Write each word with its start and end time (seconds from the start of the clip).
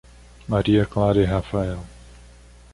Maria 0.47 0.83
Clara 0.87 1.19
e 1.21 1.25
Rafael 1.27 1.77